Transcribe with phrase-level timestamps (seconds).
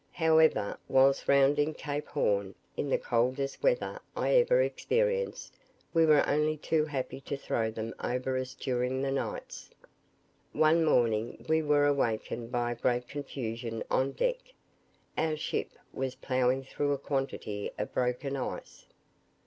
[0.13, 5.53] However, whilst rounding Cape Horn, in the coldest weather I ever experienced,
[5.93, 9.69] we were only too happy to throw them over us during the nights.
[10.53, 14.39] One morning we were awakened by a great confusion on deck.
[15.19, 18.87] Our ship was ploughing through a quantity of broken ice.